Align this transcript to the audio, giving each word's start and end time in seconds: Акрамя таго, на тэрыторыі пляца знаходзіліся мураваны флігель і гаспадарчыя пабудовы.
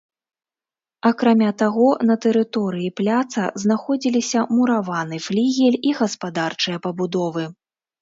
Акрамя 1.09 1.49
таго, 1.63 1.87
на 2.11 2.15
тэрыторыі 2.23 2.89
пляца 3.01 3.43
знаходзіліся 3.67 4.39
мураваны 4.57 5.23
флігель 5.29 5.81
і 5.93 5.97
гаспадарчыя 6.03 6.77
пабудовы. 6.89 7.51